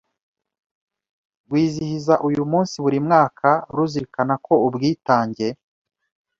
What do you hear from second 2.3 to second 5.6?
munsi buri mwaka ruzirikana ko ubwitange